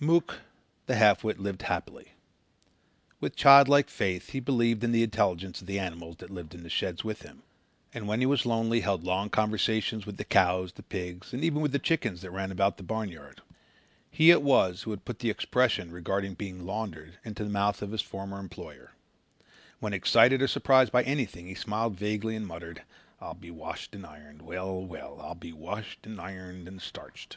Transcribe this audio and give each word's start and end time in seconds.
Mook 0.00 0.40
the 0.86 0.94
half 0.94 1.22
wit 1.22 1.38
lived 1.38 1.60
happily. 1.60 2.12
With 3.20 3.36
childlike 3.36 3.90
faith 3.90 4.30
he 4.30 4.40
believed 4.40 4.82
in 4.82 4.92
the 4.92 5.02
intelligence 5.02 5.60
of 5.60 5.66
the 5.66 5.78
animals 5.78 6.16
that 6.20 6.30
lived 6.30 6.54
in 6.54 6.62
the 6.62 6.70
sheds 6.70 7.04
with 7.04 7.20
him, 7.20 7.42
and 7.92 8.08
when 8.08 8.20
he 8.20 8.24
was 8.24 8.46
lonely 8.46 8.80
held 8.80 9.04
long 9.04 9.28
conversations 9.28 10.06
with 10.06 10.16
the 10.16 10.24
cows, 10.24 10.72
the 10.72 10.82
pigs, 10.82 11.34
and 11.34 11.44
even 11.44 11.60
with 11.60 11.72
the 11.72 11.78
chickens 11.78 12.22
that 12.22 12.30
ran 12.30 12.50
about 12.50 12.78
the 12.78 12.82
barnyard. 12.82 13.42
He 14.10 14.30
it 14.30 14.40
was 14.40 14.84
who 14.84 14.90
had 14.90 15.04
put 15.04 15.18
the 15.18 15.28
expression 15.28 15.90
regarding 15.92 16.32
being 16.32 16.64
"laundered" 16.64 17.18
into 17.22 17.44
the 17.44 17.50
mouth 17.50 17.82
of 17.82 17.92
his 17.92 18.00
former 18.00 18.38
employer. 18.38 18.92
When 19.80 19.92
excited 19.92 20.40
or 20.40 20.48
surprised 20.48 20.92
by 20.92 21.02
anything 21.02 21.46
he 21.46 21.54
smiled 21.54 21.96
vaguely 21.98 22.36
and 22.36 22.46
muttered: 22.46 22.80
"I'll 23.20 23.34
be 23.34 23.50
washed 23.50 23.94
and 23.94 24.06
ironed. 24.06 24.40
Well, 24.40 24.80
well, 24.80 25.20
I'll 25.20 25.34
be 25.34 25.52
washed 25.52 26.06
and 26.06 26.18
ironed 26.18 26.68
and 26.68 26.80
starched." 26.80 27.36